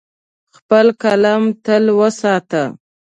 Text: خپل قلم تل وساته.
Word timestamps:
خپل 0.57 0.85
قلم 1.01 1.43
تل 1.65 1.85
وساته. 1.99 2.63